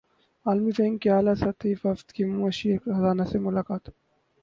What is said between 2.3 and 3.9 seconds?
مشیر خزانہ سے ملاقات